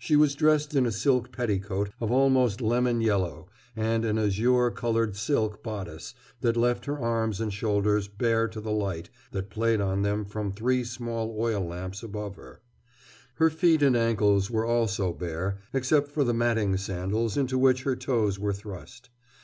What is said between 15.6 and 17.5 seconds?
except for the matting sandals